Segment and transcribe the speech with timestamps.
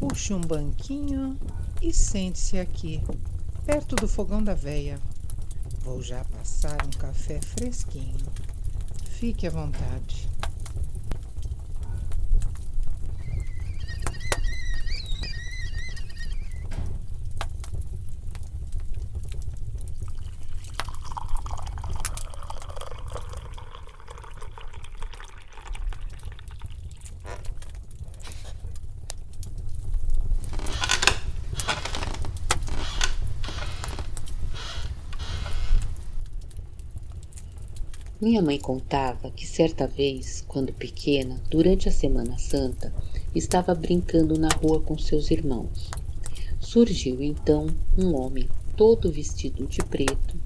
[0.00, 1.38] Puxe um banquinho
[1.82, 3.02] e sente-se aqui,
[3.66, 4.98] perto do fogão da veia.
[5.80, 8.16] Vou já passar um café fresquinho.
[9.10, 10.29] Fique à vontade.
[38.20, 42.92] Minha mãe contava que certa vez, quando pequena, durante a Semana Santa,
[43.34, 45.90] estava brincando na rua com seus irmãos.
[46.60, 48.46] Surgiu então um homem
[48.76, 50.36] todo vestido de preto,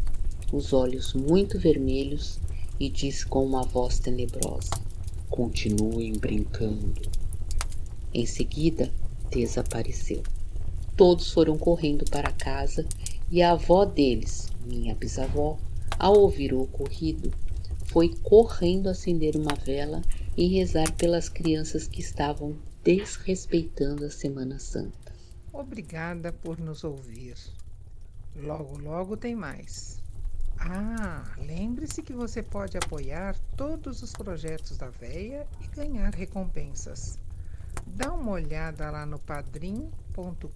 [0.52, 2.38] os olhos muito vermelhos,
[2.78, 4.70] e disse com uma voz tenebrosa:
[5.28, 7.02] Continuem brincando.
[8.14, 8.88] Em seguida,
[9.32, 10.22] desapareceu.
[10.96, 12.86] Todos foram correndo para casa
[13.32, 15.58] e a avó deles, minha bisavó,
[15.98, 17.32] ao ouvir o ocorrido,
[17.94, 20.02] foi correndo acender uma vela
[20.36, 25.12] e rezar pelas crianças que estavam desrespeitando a Semana Santa.
[25.52, 27.36] Obrigada por nos ouvir.
[28.34, 30.02] Logo, logo tem mais.
[30.58, 37.16] Ah, lembre-se que você pode apoiar todos os projetos da Veia e ganhar recompensas.
[37.86, 40.48] Dá uma olhada lá no padrim.com.br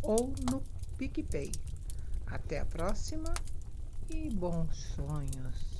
[0.00, 0.62] ou no
[0.96, 1.52] PicPay.
[2.26, 3.34] Até a próxima
[4.40, 5.79] bons sonhos.